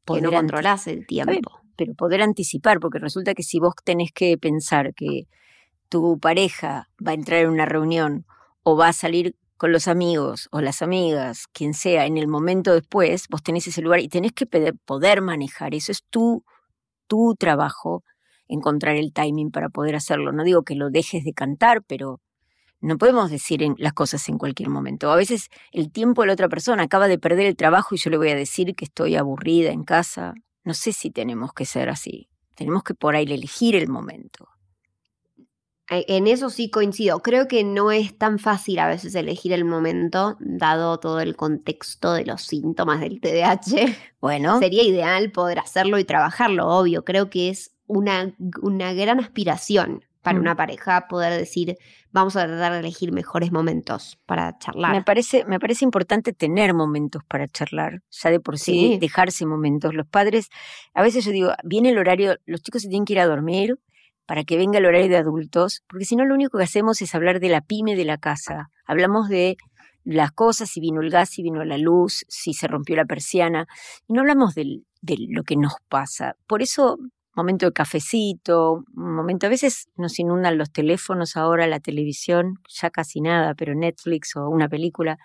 que 0.05 0.21
no 0.21 0.31
controlás 0.31 0.85
el 0.85 1.07
tiempo. 1.07 1.63
pero 1.75 1.95
poder 1.95 2.21
anticipar, 2.21 2.79
porque 2.79 2.99
resulta 2.99 3.33
que 3.33 3.41
si 3.41 3.57
vos 3.57 3.73
tenés 3.83 4.11
que 4.11 4.37
pensar 4.37 4.93
que 4.93 5.25
tu 5.89 6.19
pareja 6.19 6.89
va 7.05 7.11
a 7.11 7.15
entrar 7.15 7.41
en 7.41 7.49
una 7.49 7.65
reunión 7.65 8.25
o 8.63 8.75
va 8.75 8.89
a 8.89 8.93
salir 8.93 9.35
con 9.57 9.71
los 9.71 9.87
amigos 9.87 10.47
o 10.51 10.61
las 10.61 10.81
amigas, 10.81 11.47
quien 11.51 11.73
sea, 11.73 12.05
en 12.05 12.17
el 12.17 12.27
momento 12.27 12.73
después, 12.73 13.27
vos 13.29 13.41
tenés 13.41 13.67
ese 13.67 13.81
lugar 13.81 13.99
y 13.99 14.07
tenés 14.07 14.31
que 14.33 14.45
poder 14.85 15.21
manejar. 15.21 15.73
Eso 15.73 15.91
es 15.91 16.03
tu, 16.09 16.43
tu 17.07 17.35
trabajo, 17.35 18.03
encontrar 18.47 18.95
el 18.95 19.11
timing 19.13 19.51
para 19.51 19.69
poder 19.69 19.95
hacerlo. 19.95 20.31
No 20.31 20.43
digo 20.43 20.63
que 20.63 20.75
lo 20.75 20.89
dejes 20.89 21.23
de 21.23 21.33
cantar, 21.33 21.83
pero 21.83 22.21
no 22.79 22.97
podemos 22.97 23.31
decir 23.31 23.65
las 23.77 23.93
cosas 23.93 24.29
en 24.29 24.37
cualquier 24.37 24.69
momento. 24.69 25.11
A 25.11 25.15
veces 25.15 25.49
el 25.71 25.91
tiempo 25.91 26.21
de 26.21 26.27
la 26.27 26.33
otra 26.33 26.49
persona 26.49 26.83
acaba 26.83 27.07
de 27.07 27.17
perder 27.17 27.47
el 27.47 27.55
trabajo 27.55 27.95
y 27.95 27.97
yo 27.97 28.11
le 28.11 28.17
voy 28.17 28.29
a 28.29 28.35
decir 28.35 28.75
que 28.75 28.85
estoy 28.85 29.15
aburrida 29.15 29.71
en 29.71 29.83
casa. 29.83 30.35
No 30.63 30.75
sé 30.75 30.93
si 30.93 31.09
tenemos 31.09 31.53
que 31.53 31.65
ser 31.65 31.89
así. 31.89 32.29
Tenemos 32.53 32.83
que 32.83 32.93
por 32.93 33.15
ahí 33.15 33.25
elegir 33.25 33.75
el 33.75 33.87
momento. 33.87 34.47
Eh, 35.89 36.05
en 36.09 36.27
eso 36.27 36.49
sí 36.49 36.69
coincido. 36.69 37.21
Creo 37.21 37.47
que 37.47 37.63
no 37.63 37.91
es 37.91 38.17
tan 38.17 38.39
fácil 38.39 38.79
a 38.79 38.87
veces 38.87 39.15
elegir 39.15 39.53
el 39.53 39.65
momento, 39.65 40.37
dado 40.39 40.99
todo 40.99 41.21
el 41.21 41.35
contexto 41.35 42.13
de 42.13 42.25
los 42.25 42.41
síntomas 42.41 42.99
del 42.99 43.19
TDAH. 43.21 43.61
Bueno. 44.19 44.57
Sería 44.59 44.83
ideal 44.83 45.31
poder 45.31 45.59
hacerlo 45.59 45.99
y 45.99 46.03
trabajarlo, 46.03 46.67
obvio. 46.67 47.05
Creo 47.05 47.29
que 47.29 47.49
es 47.49 47.75
una, 47.85 48.35
una 48.61 48.91
gran 48.93 49.19
aspiración 49.19 50.03
para 50.27 50.39
mm. 50.39 50.41
una 50.41 50.55
pareja 50.55 51.07
poder 51.07 51.37
decir, 51.37 51.77
vamos 52.11 52.35
a 52.35 52.47
tratar 52.47 52.73
de 52.73 52.79
elegir 52.79 53.13
mejores 53.13 53.51
momentos 53.51 54.19
para 54.25 54.57
charlar. 54.57 54.91
Me 54.91 55.03
parece, 55.03 55.45
me 55.45 55.59
parece 55.59 55.85
importante 55.85 56.33
tener 56.33 56.73
momentos 56.73 57.23
para 57.25 57.47
charlar, 57.47 58.01
ya 58.09 58.31
de 58.31 58.39
por 58.39 58.57
sí, 58.57 58.97
dejarse 58.99 59.45
momentos. 59.45 59.93
Los 59.93 60.07
padres, 60.07 60.49
a 60.93 61.01
veces 61.01 61.23
yo 61.23 61.31
digo, 61.31 61.51
viene 61.63 61.91
el 61.91 61.97
horario, 61.97 62.37
los 62.45 62.61
chicos 62.61 62.81
se 62.81 62.89
tienen 62.89 63.05
que 63.05 63.13
ir 63.13 63.19
a 63.19 63.27
dormir, 63.27 63.79
para 64.27 64.43
que 64.43 64.57
venga 64.57 64.77
el 64.77 64.85
horario 64.85 65.09
de 65.09 65.17
adultos, 65.17 65.83
porque 65.87 66.05
si 66.05 66.15
no 66.15 66.25
lo 66.25 66.35
único 66.35 66.57
que 66.57 66.65
hacemos 66.65 67.01
es 67.01 67.15
hablar 67.15 67.39
de 67.39 67.49
la 67.49 67.61
pyme 67.61 67.95
de 67.95 68.05
la 68.05 68.17
casa. 68.17 68.69
Hablamos 68.85 69.29
de 69.29 69.55
las 70.03 70.31
cosas, 70.31 70.69
si 70.69 70.81
vino 70.81 71.01
el 71.01 71.09
gas, 71.09 71.29
si 71.29 71.41
vino 71.41 71.63
la 71.63 71.77
luz, 71.77 72.25
si 72.27 72.53
se 72.53 72.67
rompió 72.67 72.95
la 72.97 73.05
persiana, 73.05 73.67
y 74.05 74.13
no 74.13 74.21
hablamos 74.21 74.53
de, 74.53 74.81
lo 75.29 75.43
que 75.43 75.55
nos 75.55 75.75
pasa. 75.87 76.35
Por 76.45 76.61
eso, 76.61 76.97
momento 77.35 77.67
de 77.67 77.71
cafecito, 77.71 78.83
momento, 78.93 79.47
a 79.47 79.49
veces 79.49 79.87
nos 79.95 80.19
inundan 80.19 80.57
los 80.57 80.71
teléfonos 80.71 81.37
ahora, 81.37 81.65
la 81.65 81.79
televisión, 81.79 82.59
ya 82.67 82.89
casi 82.89 83.21
nada, 83.21 83.53
pero 83.55 83.75
Netflix 83.75 84.35
o 84.35 84.49
una 84.49 84.67
película. 84.67 85.17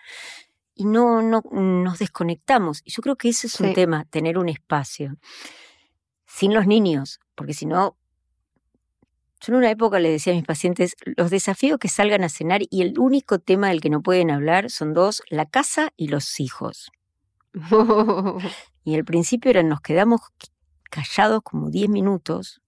y 0.74 0.84
no, 0.84 1.22
no 1.22 1.42
nos 1.52 1.98
desconectamos. 1.98 2.82
Y 2.84 2.92
yo 2.92 3.02
creo 3.02 3.16
que 3.16 3.28
ese 3.28 3.48
es 3.48 3.60
un 3.60 3.74
tema, 3.74 4.04
tener 4.06 4.38
un 4.38 4.48
espacio. 4.48 5.16
Sin 6.26 6.54
los 6.54 6.66
niños, 6.66 7.20
porque 7.34 7.52
si 7.52 7.66
no, 7.66 7.96
yo 9.44 9.52
en 9.52 9.58
una 9.58 9.70
época 9.70 9.98
le 9.98 10.10
decía 10.10 10.32
a 10.32 10.36
mis 10.36 10.44
pacientes, 10.44 10.94
los 11.04 11.30
desafíos 11.30 11.78
que 11.78 11.88
salgan 11.88 12.22
a 12.22 12.28
cenar 12.28 12.62
y 12.70 12.82
el 12.82 12.98
único 12.98 13.40
tema 13.40 13.68
del 13.68 13.80
que 13.80 13.90
no 13.90 14.00
pueden 14.00 14.30
hablar 14.30 14.70
son 14.70 14.94
dos, 14.94 15.22
la 15.30 15.46
casa 15.46 15.92
y 15.96 16.08
los 16.08 16.38
hijos. 16.38 16.92
y 18.84 18.94
al 18.94 19.04
principio 19.04 19.50
era, 19.50 19.64
nos 19.64 19.80
quedamos 19.80 20.20
callados 20.90 21.40
como 21.42 21.70
10 21.70 21.88
minutos. 21.88 22.60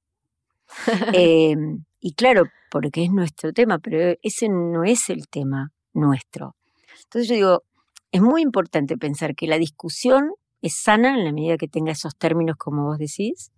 Em, 1.13 1.85
y 2.01 2.15
claro, 2.15 2.45
porque 2.71 3.05
es 3.05 3.11
nuestro 3.13 3.53
tema, 3.53 3.79
pero 3.79 4.19
ese 4.23 4.49
no 4.49 4.83
es 4.83 5.11
el 5.11 5.29
tema 5.29 5.73
nuestro. 5.93 6.57
Entonces 7.05 7.29
yo 7.29 7.35
digo, 7.37 7.63
es 8.11 8.21
muy 8.21 8.43
importante 8.43 8.97
pensar 8.97 9.37
que 9.37 9.47
la 9.47 9.59
discusión 9.59 10.33
es 10.61 10.75
sana 10.75 11.11
en 11.11 11.25
la 11.25 11.33
medida 11.33 11.57
que 11.57 11.69
tenga 11.69 11.93
esos 11.93 12.17
términos 12.17 12.57
como 12.57 12.85
vos 12.85 12.99
decís, 12.99 13.53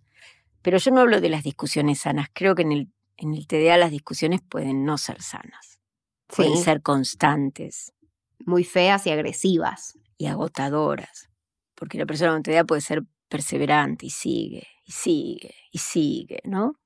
pero 0.61 0.77
yo 0.77 0.91
no 0.91 1.01
hablo 1.01 1.21
de 1.21 1.29
las 1.29 1.43
discusiones 1.43 2.01
sanas, 2.01 2.27
creo 2.33 2.53
que 2.53 2.63
en 2.63 2.71
el, 2.73 2.89
en 3.17 3.33
el 3.33 3.47
TDA 3.47 3.77
las 3.77 3.91
discusiones 3.91 4.41
pueden 4.41 4.85
no 4.85 4.97
ser 4.97 5.21
sanas, 5.21 5.79
pueden 6.27 6.57
ser 6.57 6.81
constantes. 6.81 7.93
Muy 8.45 8.63
feas 8.63 9.05
y 9.07 9.09
agresivas. 9.09 9.97
Y 10.17 10.27
agotadoras, 10.27 11.29
porque 11.75 11.97
la 11.97 12.05
persona 12.05 12.31
con 12.31 12.43
TDA 12.43 12.63
puede 12.63 12.81
ser 12.81 13.03
perseverante 13.27 14.05
y 14.05 14.09
sigue, 14.09 14.67
y 14.85 14.91
sigue, 14.91 15.55
y 15.71 15.77
sigue, 15.79 16.39
¿no? 16.43 16.79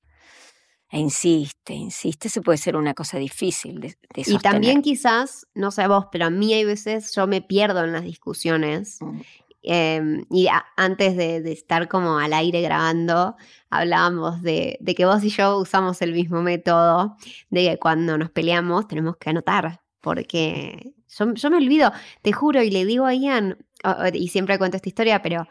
e 0.92 1.00
insiste, 1.00 1.74
insiste, 1.74 2.28
se 2.28 2.42
puede 2.42 2.58
ser 2.58 2.76
una 2.76 2.94
cosa 2.94 3.18
difícil 3.18 3.80
de, 3.80 3.96
Y 4.14 4.38
también 4.40 4.82
quizás, 4.82 5.48
no 5.54 5.72
sé 5.72 5.88
vos, 5.88 6.08
pero 6.12 6.26
a 6.26 6.30
mí 6.30 6.54
hay 6.54 6.66
veces 6.66 7.16
yo 7.16 7.28
me 7.28 7.42
pierdo 7.42 7.86
en 7.86 7.94
las 7.94 8.04
discusiones. 8.04 8.98
Mm. 9.00 9.22
Em, 9.64 10.26
y 10.30 10.48
antes 10.76 11.16
de, 11.16 11.52
estar 11.52 11.88
como 11.88 12.18
al 12.18 12.34
aire 12.34 12.62
grabando, 12.62 13.36
hablábamos 13.70 14.42
de, 14.42 14.80
que 14.96 15.06
vos 15.06 15.24
y 15.24 15.30
yo 15.30 15.58
usamos 15.58 16.02
el 16.02 16.14
mismo 16.14 16.42
método, 16.42 17.16
de 17.50 17.70
que 17.70 17.78
cuando 17.80 18.18
nos 18.18 18.32
peleamos 18.32 18.88
tenemos 18.88 19.18
que 19.18 19.30
anotar, 19.30 19.82
porque 20.02 20.94
yo, 21.10 21.50
me 21.50 21.58
olvido, 21.58 21.92
te 22.22 22.32
juro, 22.32 22.64
y 22.64 22.72
le 22.72 22.86
digo 22.86 23.06
a 23.06 23.14
Ian, 23.14 23.58
y 24.14 24.28
siempre 24.30 24.58
cuento 24.58 24.78
esta 24.78 24.90
historia, 24.90 25.22
pero 25.22 25.48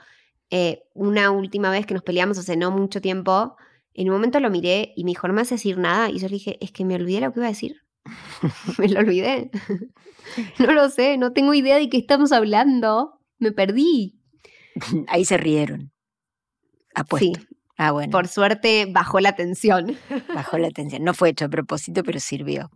eh, 0.50 0.82
una 0.94 1.30
última 1.30 1.70
vez 1.70 1.86
que 1.86 1.94
nos 1.94 2.02
peleamos 2.02 2.38
hace 2.38 2.56
no 2.56 2.70
mucho 2.72 3.00
tiempo, 3.00 3.56
en 3.94 4.08
un 4.08 4.14
momento 4.14 4.40
lo 4.40 4.50
miré 4.50 4.92
y 4.96 5.04
me 5.04 5.10
dijo, 5.10 5.28
no 5.28 5.34
me 5.34 5.42
hace 5.42 5.54
decir 5.54 5.78
nada. 5.78 6.10
Y 6.10 6.18
yo 6.18 6.28
le 6.28 6.34
dije, 6.34 6.58
es 6.60 6.72
que 6.72 6.84
me 6.84 6.94
olvidé 6.94 7.20
lo 7.20 7.32
que 7.32 7.40
iba 7.40 7.46
a 7.46 7.50
decir. 7.50 7.82
me 8.78 8.88
lo 8.88 9.00
olvidé. 9.00 9.50
no 10.58 10.72
lo 10.72 10.88
sé, 10.90 11.18
no 11.18 11.32
tengo 11.32 11.54
idea 11.54 11.76
de 11.76 11.88
qué 11.88 11.98
estamos 11.98 12.32
hablando. 12.32 13.19
Me 13.40 13.50
perdí. 13.50 14.20
Ahí 15.08 15.24
se 15.24 15.36
rieron. 15.36 15.92
Apuesto. 16.94 17.40
Sí. 17.40 17.46
Ah, 17.76 17.92
bueno. 17.92 18.10
Por 18.10 18.28
suerte 18.28 18.86
bajó 18.90 19.20
la 19.20 19.34
tensión. 19.34 19.96
Bajó 20.34 20.58
la 20.58 20.70
tensión. 20.70 21.02
No 21.02 21.14
fue 21.14 21.30
hecho 21.30 21.46
a 21.46 21.48
propósito, 21.48 22.02
pero 22.04 22.20
sirvió. 22.20 22.70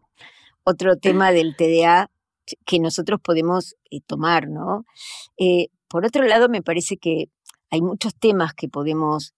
Otro 0.65 0.97
tema 0.97 1.31
del 1.31 1.55
TDA 1.57 2.11
que 2.65 2.79
nosotros 2.79 3.21
podemos 3.23 3.77
eh, 3.91 4.01
tomar, 4.07 4.49
¿no? 4.49 4.85
Eh, 5.37 5.69
por 5.89 6.07
otro 6.07 6.25
lado, 6.25 6.49
me 6.49 6.63
parece 6.63 6.97
que 6.97 7.29
hay 7.71 7.83
muchos 7.83 8.15
temas 8.15 8.55
que 8.55 8.69
podemos 8.69 9.35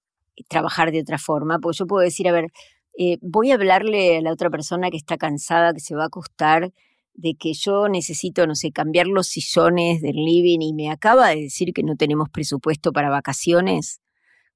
trabajar 0.49 0.93
de 0.93 1.01
otra 1.01 1.19
forma, 1.19 1.59
porque 1.59 1.79
yo 1.79 1.87
puedo 1.87 2.03
decir, 2.03 2.29
a 2.29 2.33
ver, 2.33 2.53
eh, 2.99 3.19
voy 3.21 3.51
a 3.51 3.55
hablarle 3.55 4.19
a 4.19 4.21
la 4.21 4.33
otra 4.33 4.51
persona 4.51 4.91
que 4.91 4.97
está 4.97 5.17
cansada, 5.17 5.73
que 5.73 5.81
se 5.81 5.95
va 5.95 6.05
a 6.05 6.07
acostar, 6.07 6.73
de 7.17 7.35
que 7.35 7.53
yo 7.55 7.89
necesito, 7.89 8.47
no 8.47 8.55
sé, 8.55 8.73
cambiar 8.73 9.07
los 9.07 9.27
sillones 9.27 10.03
del 10.03 10.17
living 10.17 10.61
y 10.61 10.73
me 10.73 10.91
acaba 10.91 11.29
de 11.31 11.43
decir 11.43 11.73
que 11.73 11.83
no 11.83 11.97
tenemos 11.97 12.29
presupuesto 12.31 12.93
para 12.93 13.11
vacaciones. 13.11 14.01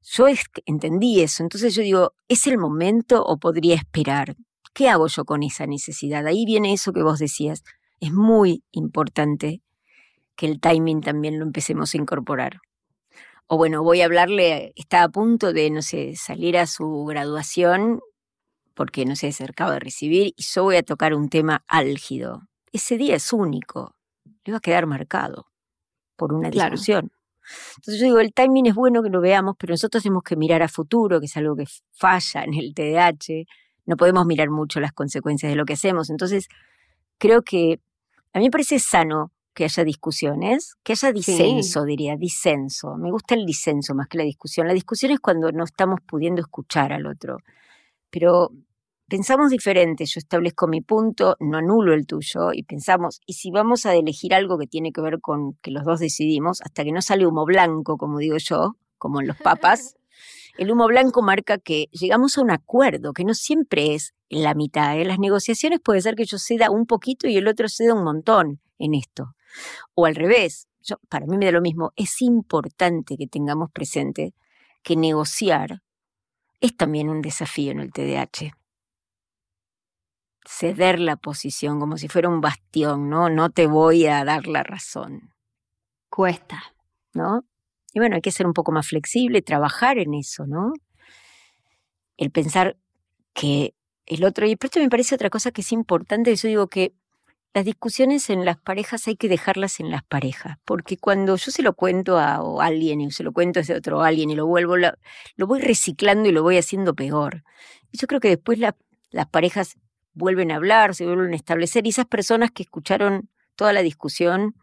Yo 0.02 0.26
entendí 0.67 1.21
eso, 1.21 1.43
entonces 1.43 1.75
yo 1.75 1.83
digo, 1.83 2.12
¿es 2.29 2.47
el 2.47 2.59
momento 2.59 3.23
o 3.25 3.38
podría 3.38 3.75
esperar? 3.75 4.37
¿Qué 4.73 4.88
hago 4.88 5.09
yo 5.09 5.25
con 5.25 5.43
esa 5.43 5.67
necesidad? 5.67 6.26
Ahí 6.26 6.45
viene 6.47 6.73
eso 6.73 6.93
que 6.93 7.02
vos 7.02 7.19
decías. 7.19 7.62
Es 8.00 8.12
muy 8.12 8.62
importante 8.71 9.62
que 10.37 10.47
el 10.47 10.61
timing 10.61 11.00
también 11.00 11.38
lo 11.38 11.45
empecemos 11.45 11.95
a 11.95 11.99
incorporar 11.99 12.61
o 13.52 13.57
bueno, 13.57 13.83
voy 13.83 14.00
a 14.00 14.05
hablarle, 14.05 14.73
está 14.76 15.02
a 15.02 15.09
punto 15.09 15.52
de, 15.52 15.71
no 15.71 15.83
sé, 15.83 16.14
salir 16.14 16.57
a 16.57 16.69
su 16.69 17.05
graduación, 17.05 18.00
porque, 18.75 19.05
no 19.05 19.17
sé, 19.17 19.33
se 19.33 19.43
acaba 19.43 19.73
de 19.73 19.81
recibir, 19.81 20.29
y 20.37 20.43
yo 20.45 20.62
voy 20.62 20.76
a 20.76 20.85
tocar 20.85 21.14
un 21.14 21.29
tema 21.29 21.64
álgido. 21.67 22.43
Ese 22.73 22.97
día 22.97 23.17
es 23.17 23.33
único, 23.33 23.95
le 24.45 24.53
va 24.53 24.59
a 24.59 24.61
quedar 24.61 24.87
marcado 24.87 25.47
por 26.17 26.33
una 26.33 26.50
discusión. 26.50 27.11
Entonces 27.77 28.00
yo 28.00 28.07
digo, 28.07 28.21
el 28.21 28.33
timing 28.33 28.67
es 28.67 28.75
bueno 28.75 29.03
que 29.03 29.11
lo 29.11 29.21
veamos, 29.21 29.57
pero 29.59 29.73
nosotros 29.73 30.03
tenemos 30.03 30.23
que 30.23 30.37
mirar 30.37 30.62
a 30.62 30.69
futuro, 30.69 31.19
que 31.19 31.27
es 31.27 31.37
algo 31.37 31.57
que 31.57 31.65
falla 31.93 32.45
en 32.45 32.55
el 32.55 32.75
TDAH. 32.75 33.47
No 33.87 33.97
podemos 33.97 34.27
mirar 34.27 34.50
mucho 34.50 34.79
las 34.81 34.93
consecuencias 34.93 35.50
de 35.50 35.57
lo 35.57 35.65
que 35.65 35.73
hacemos. 35.73 36.11
Entonces, 36.11 36.49
creo 37.19 37.43
que 37.43 37.81
a 38.33 38.39
mí 38.39 38.45
me 38.45 38.50
parece 38.50 38.79
sano 38.79 39.33
que 39.53 39.65
haya 39.65 39.85
discusiones, 39.85 40.77
que 40.83 40.93
haya 40.93 41.12
disenso, 41.12 41.85
diría, 41.85 42.17
disenso. 42.17 42.97
Me 42.97 43.11
gusta 43.11 43.35
el 43.35 43.45
disenso 43.45 43.95
más 43.95 44.07
que 44.07 44.19
la 44.19 44.25
discusión. 44.25 44.67
La 44.67 44.75
discusión 44.75 45.11
es 45.11 45.21
cuando 45.21 45.50
no 45.50 45.65
estamos 45.65 46.00
pudiendo 46.07 46.41
escuchar 46.41 46.93
al 46.93 47.07
otro. 47.07 47.39
Pero 48.11 48.53
pensamos 49.11 49.50
diferente, 49.50 50.07
yo 50.07 50.21
establezco 50.21 50.69
mi 50.69 50.81
punto, 50.81 51.37
no 51.40 51.59
anulo 51.59 51.93
el 51.93 52.07
tuyo 52.07 52.52
y 52.52 52.62
pensamos, 52.62 53.21
y 53.26 53.35
si 53.35 53.50
vamos 53.50 53.85
a 53.85 53.95
elegir 53.95 54.33
algo 54.33 54.57
que 54.57 54.67
tiene 54.67 54.93
que 54.93 55.00
ver 55.00 55.21
con 55.21 55.55
que 55.61 55.73
los 55.73 55.85
dos 55.85 55.99
decidimos, 55.99 56.62
hasta 56.62 56.85
que 56.85 56.93
no 56.93 57.02
sale 57.02 57.26
humo 57.26 57.45
blanco, 57.45 57.99
como 57.99 58.19
digo 58.19 58.37
yo, 58.38 58.76
como 58.97 59.21
en 59.21 59.26
los 59.26 59.37
papas, 59.37 59.97
el 60.59 60.71
humo 60.71 60.87
blanco 60.87 61.23
marca 61.23 61.59
que 61.59 61.88
llegamos 61.90 62.38
a 62.38 62.43
un 62.43 62.52
acuerdo, 62.52 63.12
que 63.12 63.25
no 63.25 63.35
siempre 63.35 63.95
es 63.95 64.14
la 64.29 64.55
mitad. 64.55 64.95
En 64.95 65.02
¿eh? 65.02 65.05
las 65.07 65.19
negociaciones 65.19 65.81
puede 65.81 66.00
ser 66.00 66.14
que 66.14 66.25
yo 66.25 66.38
ceda 66.38 66.71
un 66.71 66.87
poquito 66.87 67.26
y 67.26 67.37
el 67.37 67.49
otro 67.49 67.69
ceda 67.69 67.95
un 67.95 68.05
montón 68.05 68.61
en 68.79 68.95
esto. 68.95 69.35
O 69.95 70.07
al 70.07 70.14
revés, 70.14 70.69
yo, 70.83 70.97
para 71.09 71.26
mí 71.26 71.37
me 71.37 71.47
da 71.47 71.52
lo 71.52 71.61
mismo, 71.61 71.93
es 71.97 72.23
importante 72.23 73.17
que 73.17 73.26
tengamos 73.26 73.71
presente 73.73 74.35
que 74.83 74.97
negociar 74.97 75.83
es 76.61 76.76
también 76.76 77.09
un 77.09 77.23
desafío 77.23 77.73
en 77.73 77.81
el 77.81 77.93
TDAH. 77.93 78.60
Ceder 80.47 80.99
la 81.01 81.17
posición 81.17 81.81
como 81.81 81.97
si 81.97 82.09
fuera 82.09 82.29
un 82.29 82.41
bastión, 82.41 83.09
¿no? 83.09 83.29
No 83.29 83.51
te 83.51 83.67
voy 83.67 84.07
a 84.07 84.25
dar 84.25 84.47
la 84.47 84.63
razón. 84.63 85.33
Cuesta. 86.09 86.63
¿No? 87.13 87.45
Y 87.93 87.99
bueno, 87.99 88.17
hay 88.17 88.23
que 88.23 88.31
ser 88.31 88.47
un 88.47 88.53
poco 88.53 88.73
más 88.73 88.87
flexible, 88.87 89.43
trabajar 89.43 89.99
en 89.99 90.15
eso, 90.15 90.47
¿no? 90.47 90.73
El 92.17 92.31
pensar 92.31 92.77
que 93.35 93.75
el 94.07 94.25
otro, 94.25 94.47
y 94.47 94.57
esto 94.61 94.81
me 94.81 94.89
parece 94.89 95.15
otra 95.15 95.31
cosa 95.31 95.51
que 95.51 95.63
es 95.63 95.73
importante, 95.73 96.35
yo 96.35 96.49
digo 96.49 96.69
que 96.69 96.95
las 97.53 97.65
discusiones 97.65 98.31
en 98.31 98.45
las 98.45 98.59
parejas 98.59 99.09
hay 99.09 99.17
que 99.17 99.29
dejarlas 99.29 99.81
en 99.81 99.91
las 99.91 100.05
parejas, 100.05 100.59
porque 100.65 100.97
cuando 100.97 101.37
yo 101.37 101.51
se 101.51 101.63
lo 101.63 101.75
cuento 101.75 102.17
a 102.19 102.41
alguien 102.61 103.01
y 103.01 103.11
se 103.11 103.25
lo 103.25 103.33
cuento 103.33 103.59
a 103.59 103.63
ese 103.63 103.75
otro 103.75 104.03
alguien 104.03 104.31
y 104.31 104.37
lo 104.37 104.47
vuelvo, 104.47 104.77
lo, 104.77 104.93
voy 105.47 105.61
reciclando 105.61 106.29
y 106.29 106.33
lo 106.33 106.43
voy 106.43 106.59
haciendo 106.59 106.95
peor. 106.95 107.43
Yo 107.93 108.07
creo 108.07 108.21
que 108.21 108.29
después 108.29 108.59
las 108.59 109.27
parejas 109.31 109.77
vuelven 110.12 110.50
a 110.52 110.57
hablar, 110.57 110.95
se 110.95 111.07
vuelven 111.07 111.33
a 111.33 111.37
establecer 111.37 111.87
y 111.87 111.90
esas 111.90 112.07
personas 112.07 112.50
que 112.50 112.62
escucharon 112.62 113.29
toda 113.55 113.73
la 113.73 113.83
discusión 113.83 114.55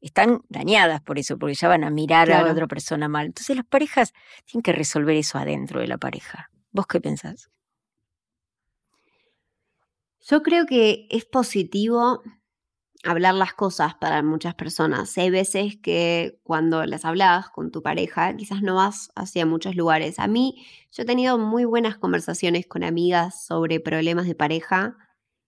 están 0.00 0.42
dañadas 0.48 1.00
por 1.00 1.18
eso, 1.18 1.38
porque 1.38 1.54
ya 1.54 1.68
van 1.68 1.84
a 1.84 1.90
mirar 1.90 2.30
a 2.30 2.42
la 2.42 2.52
otra 2.52 2.66
persona 2.66 3.08
mal. 3.08 3.26
Entonces 3.26 3.56
las 3.56 3.66
parejas 3.66 4.12
tienen 4.44 4.62
que 4.62 4.72
resolver 4.72 5.16
eso 5.16 5.38
adentro 5.38 5.80
de 5.80 5.88
la 5.88 5.98
pareja. 5.98 6.50
¿Vos 6.70 6.86
qué 6.86 7.00
pensás? 7.00 7.50
Yo 10.28 10.42
creo 10.42 10.66
que 10.66 11.06
es 11.10 11.24
positivo 11.24 12.22
hablar 13.06 13.34
las 13.34 13.54
cosas 13.54 13.94
para 13.94 14.22
muchas 14.22 14.54
personas. 14.54 15.16
Hay 15.16 15.30
veces 15.30 15.76
que 15.76 16.40
cuando 16.42 16.84
las 16.84 17.04
hablas 17.04 17.48
con 17.50 17.70
tu 17.70 17.82
pareja, 17.82 18.36
quizás 18.36 18.62
no 18.62 18.74
vas 18.74 19.10
hacia 19.14 19.46
muchos 19.46 19.76
lugares. 19.76 20.18
A 20.18 20.26
mí, 20.26 20.66
yo 20.92 21.04
he 21.04 21.06
tenido 21.06 21.38
muy 21.38 21.64
buenas 21.64 21.96
conversaciones 21.96 22.66
con 22.66 22.82
amigas 22.82 23.46
sobre 23.46 23.80
problemas 23.80 24.26
de 24.26 24.34
pareja 24.34 24.96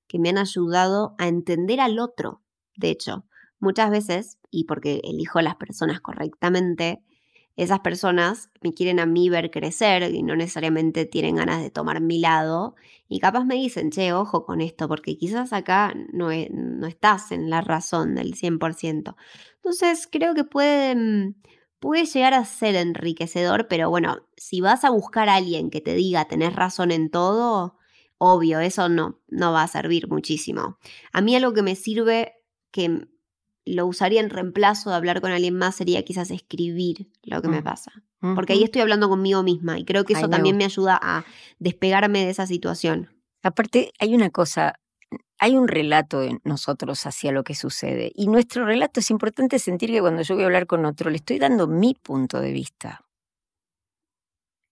que 0.07 0.19
me 0.19 0.31
han 0.31 0.39
ayudado 0.39 1.15
a 1.19 1.29
entender 1.29 1.81
al 1.81 1.99
otro. 1.99 2.43
De 2.77 2.91
hecho, 2.91 3.27
muchas 3.59 3.91
veces, 3.91 4.39
y 4.51 4.65
porque 4.65 5.01
elijo 5.05 5.41
las 5.41 5.57
personas 5.57 6.01
correctamente, 6.01 7.03
esas 7.59 7.81
personas 7.81 8.51
me 8.61 8.73
quieren 8.73 9.01
a 9.01 9.07
mí 9.07 9.29
ver 9.29 9.51
crecer 9.51 10.15
y 10.15 10.23
no 10.23 10.37
necesariamente 10.37 11.07
tienen 11.07 11.35
ganas 11.35 11.61
de 11.61 11.71
tomar 11.71 12.01
mi 12.01 12.21
lado. 12.21 12.77
Y 13.09 13.19
capaz 13.19 13.45
me 13.45 13.57
dicen, 13.57 13.91
che, 13.91 14.13
ojo 14.13 14.45
con 14.45 14.61
esto, 14.61 14.87
porque 14.87 15.19
quizás 15.19 15.53
acá 15.53 15.93
no, 16.13 16.31
e, 16.31 16.49
no 16.53 16.87
estás 16.87 17.33
en 17.33 17.51
la 17.51 17.61
razón 17.61 18.15
del 18.15 18.35
100%. 18.35 19.17
Entonces 19.57 20.09
creo 20.11 20.35
que 20.35 20.45
puede, 20.45 20.95
mm, 20.95 21.35
puede 21.81 22.05
llegar 22.07 22.33
a 22.33 22.45
ser 22.45 22.77
enriquecedor, 22.77 23.67
pero 23.67 23.91
bueno, 23.91 24.29
si 24.37 24.61
vas 24.61 24.85
a 24.85 24.91
buscar 24.91 25.29
a 25.29 25.35
alguien 25.35 25.71
que 25.71 25.81
te 25.81 25.95
diga 25.95 26.27
tenés 26.27 26.55
razón 26.55 26.93
en 26.93 27.11
todo, 27.11 27.77
obvio, 28.19 28.61
eso 28.61 28.89
no, 28.89 29.21
no 29.27 29.53
va 29.53 29.65
a 29.65 29.69
servir 29.69 30.09
muchísimo. 30.09 30.79
A 31.13 31.21
mí 31.23 31.35
algo 31.35 31.53
que 31.53 31.63
me 31.63 31.75
sirve, 31.75 32.35
que 32.71 33.09
lo 33.75 33.87
usaría 33.87 34.21
en 34.21 34.31
reemplazo 34.31 34.91
de 34.91 34.97
hablar 34.97 35.21
con 35.21 35.31
alguien 35.33 35.55
más 35.55 35.77
sería 35.77 36.05
quizás 36.05 36.31
escribir 36.31 37.09
lo 37.23 37.41
que 37.43 37.49
me 37.49 37.61
Mm. 37.61 37.65
pasa. 37.65 37.93
Porque 38.35 38.53
ahí 38.55 38.65
estoy 38.65 38.83
hablando 38.83 39.09
conmigo 39.09 39.43
misma 39.45 39.79
y 39.79 39.85
creo 39.85 40.05
que 40.05 40.15
eso 40.15 40.29
también 40.29 40.57
me 40.57 40.65
ayuda 40.65 40.99
a 41.01 41.25
despegarme 41.61 42.25
de 42.25 42.31
esa 42.31 42.47
situación. 42.49 43.11
Aparte, 43.45 43.93
hay 44.01 44.15
una 44.15 44.31
cosa, 44.31 44.75
hay 45.39 45.57
un 45.57 45.69
relato 45.69 46.23
en 46.23 46.41
nosotros 46.43 47.07
hacia 47.07 47.31
lo 47.31 47.45
que 47.45 47.55
sucede. 47.55 48.11
Y 48.17 48.27
nuestro 48.27 48.65
relato 48.67 48.99
es 48.99 49.11
importante 49.13 49.61
sentir 49.61 49.91
que 49.91 50.01
cuando 50.01 50.23
yo 50.23 50.35
voy 50.35 50.43
a 50.43 50.47
hablar 50.47 50.67
con 50.67 50.85
otro, 50.85 51.11
le 51.11 51.17
estoy 51.19 51.39
dando 51.39 51.69
mi 51.69 51.95
punto 51.95 52.41
de 52.41 52.53
vista. 52.53 53.05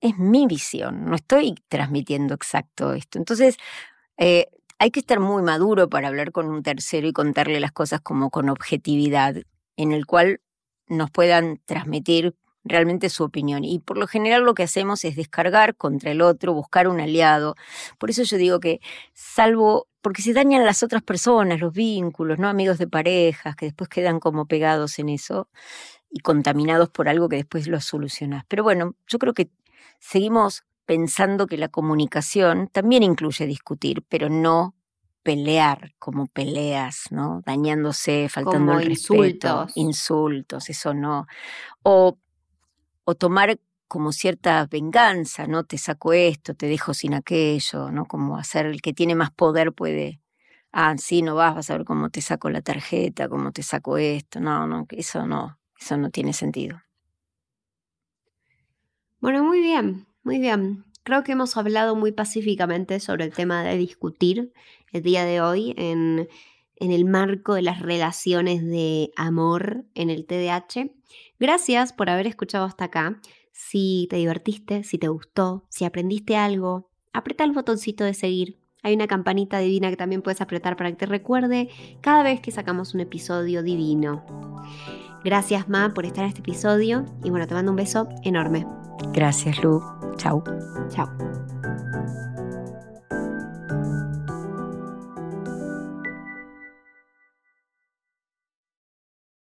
Es 0.00 0.18
mi 0.18 0.46
visión, 0.46 1.06
no 1.06 1.14
estoy 1.16 1.54
transmitiendo 1.68 2.34
exacto 2.34 2.92
esto. 2.92 3.18
Entonces, 3.18 3.56
eh, 4.18 4.48
hay 4.78 4.90
que 4.90 5.00
estar 5.00 5.20
muy 5.20 5.42
maduro 5.42 5.88
para 5.88 6.08
hablar 6.08 6.32
con 6.32 6.48
un 6.48 6.62
tercero 6.62 7.08
y 7.08 7.12
contarle 7.12 7.60
las 7.60 7.72
cosas 7.72 8.00
como 8.00 8.30
con 8.30 8.48
objetividad, 8.48 9.36
en 9.76 9.92
el 9.92 10.06
cual 10.06 10.40
nos 10.88 11.10
puedan 11.10 11.60
transmitir 11.64 12.34
realmente 12.64 13.08
su 13.08 13.24
opinión. 13.24 13.64
Y 13.64 13.78
por 13.78 13.96
lo 13.96 14.06
general 14.06 14.42
lo 14.42 14.54
que 14.54 14.64
hacemos 14.64 15.04
es 15.04 15.16
descargar 15.16 15.76
contra 15.76 16.10
el 16.10 16.20
otro, 16.20 16.52
buscar 16.52 16.88
un 16.88 17.00
aliado. 17.00 17.54
Por 17.98 18.10
eso 18.10 18.22
yo 18.24 18.36
digo 18.36 18.60
que, 18.60 18.80
salvo, 19.14 19.88
porque 20.02 20.22
se 20.22 20.32
dañan 20.32 20.64
las 20.64 20.82
otras 20.82 21.02
personas, 21.02 21.60
los 21.60 21.72
vínculos, 21.72 22.38
¿no? 22.38 22.48
Amigos 22.48 22.78
de 22.78 22.88
parejas, 22.88 23.56
que 23.56 23.66
después 23.66 23.88
quedan 23.88 24.20
como 24.20 24.46
pegados 24.46 24.98
en 24.98 25.08
eso 25.08 25.48
y 26.10 26.20
contaminados 26.20 26.90
por 26.90 27.08
algo 27.08 27.28
que 27.28 27.36
después 27.36 27.66
lo 27.68 27.80
solucionás. 27.80 28.44
Pero 28.48 28.62
bueno, 28.62 28.94
yo 29.06 29.18
creo 29.18 29.34
que 29.34 29.50
seguimos 30.00 30.64
pensando 30.86 31.46
que 31.46 31.58
la 31.58 31.68
comunicación 31.68 32.68
también 32.68 33.02
incluye 33.02 33.46
discutir, 33.46 34.04
pero 34.08 34.28
no 34.30 34.74
pelear 35.22 35.92
como 35.98 36.26
peleas, 36.28 37.06
¿no? 37.10 37.42
Dañándose, 37.44 38.28
faltando 38.28 38.72
Como 38.72 38.80
el 38.80 38.86
respeto, 38.86 39.48
insultos. 39.48 39.76
insultos, 39.76 40.70
eso 40.70 40.94
no. 40.94 41.26
O, 41.82 42.18
o 43.04 43.14
tomar 43.14 43.58
como 43.88 44.12
cierta 44.12 44.66
venganza, 44.66 45.46
¿no? 45.46 45.64
Te 45.64 45.78
saco 45.78 46.12
esto, 46.12 46.54
te 46.54 46.66
dejo 46.68 46.94
sin 46.94 47.14
aquello, 47.14 47.90
¿no? 47.92 48.06
Como 48.06 48.36
hacer 48.38 48.66
el 48.66 48.82
que 48.82 48.92
tiene 48.92 49.14
más 49.14 49.30
poder 49.32 49.72
puede, 49.72 50.20
ah, 50.72 50.94
sí, 50.98 51.22
no 51.22 51.34
vas, 51.36 51.54
vas 51.54 51.70
a 51.70 51.76
ver 51.78 51.86
cómo 51.86 52.10
te 52.10 52.20
saco 52.22 52.50
la 52.50 52.62
tarjeta, 52.62 53.28
cómo 53.28 53.52
te 53.52 53.62
saco 53.62 53.98
esto. 53.98 54.40
No, 54.40 54.66
no, 54.66 54.86
eso 54.90 55.26
no, 55.26 55.58
eso 55.80 55.96
no 55.96 56.10
tiene 56.10 56.32
sentido. 56.32 56.80
Bueno, 59.20 59.44
muy 59.44 59.60
bien, 59.60 60.05
muy 60.26 60.40
bien. 60.40 60.84
Creo 61.04 61.22
que 61.22 61.32
hemos 61.32 61.56
hablado 61.56 61.94
muy 61.94 62.10
pacíficamente 62.10 62.98
sobre 62.98 63.24
el 63.24 63.32
tema 63.32 63.62
de 63.62 63.76
discutir 63.76 64.52
el 64.92 65.02
día 65.02 65.24
de 65.24 65.40
hoy 65.40 65.72
en, 65.78 66.28
en 66.74 66.90
el 66.90 67.04
marco 67.04 67.54
de 67.54 67.62
las 67.62 67.80
relaciones 67.80 68.64
de 68.64 69.12
amor 69.14 69.84
en 69.94 70.10
el 70.10 70.26
TDAH. 70.26 70.90
Gracias 71.38 71.92
por 71.92 72.10
haber 72.10 72.26
escuchado 72.26 72.64
hasta 72.64 72.86
acá. 72.86 73.20
Si 73.52 74.08
te 74.10 74.16
divertiste, 74.16 74.82
si 74.82 74.98
te 74.98 75.06
gustó, 75.06 75.64
si 75.68 75.84
aprendiste 75.84 76.36
algo, 76.36 76.90
aprieta 77.12 77.44
el 77.44 77.52
botoncito 77.52 78.02
de 78.02 78.12
seguir. 78.12 78.58
Hay 78.82 78.94
una 78.94 79.06
campanita 79.06 79.60
divina 79.60 79.90
que 79.90 79.96
también 79.96 80.22
puedes 80.22 80.40
apretar 80.40 80.76
para 80.76 80.90
que 80.90 80.96
te 80.96 81.06
recuerde 81.06 81.68
cada 82.00 82.24
vez 82.24 82.40
que 82.40 82.50
sacamos 82.50 82.94
un 82.94 83.00
episodio 83.00 83.62
divino. 83.62 84.24
Gracias, 85.24 85.68
Ma, 85.68 85.94
por 85.94 86.04
estar 86.04 86.24
en 86.24 86.30
este 86.30 86.40
episodio 86.40 87.04
y 87.22 87.30
bueno, 87.30 87.46
te 87.46 87.54
mando 87.54 87.70
un 87.70 87.76
beso 87.76 88.08
enorme. 88.24 88.66
Gracias, 89.12 89.62
Lu. 89.62 89.82
Chau. 90.16 90.42
Chao. 90.90 91.08